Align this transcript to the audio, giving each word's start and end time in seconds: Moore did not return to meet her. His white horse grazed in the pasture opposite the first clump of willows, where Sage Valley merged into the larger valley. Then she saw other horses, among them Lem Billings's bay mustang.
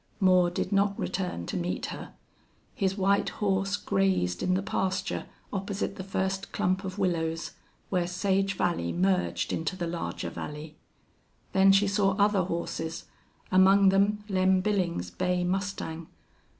Moore 0.19 0.49
did 0.49 0.71
not 0.71 0.97
return 0.97 1.45
to 1.45 1.55
meet 1.55 1.85
her. 1.93 2.11
His 2.73 2.97
white 2.97 3.29
horse 3.29 3.77
grazed 3.77 4.41
in 4.41 4.55
the 4.55 4.63
pasture 4.63 5.27
opposite 5.53 5.95
the 5.95 6.03
first 6.03 6.51
clump 6.51 6.83
of 6.83 6.97
willows, 6.97 7.51
where 7.91 8.07
Sage 8.07 8.55
Valley 8.55 8.91
merged 8.91 9.53
into 9.53 9.75
the 9.75 9.85
larger 9.85 10.31
valley. 10.31 10.75
Then 11.53 11.71
she 11.71 11.87
saw 11.87 12.15
other 12.17 12.41
horses, 12.45 13.05
among 13.51 13.89
them 13.89 14.23
Lem 14.27 14.61
Billings's 14.61 15.11
bay 15.11 15.43
mustang. 15.43 16.07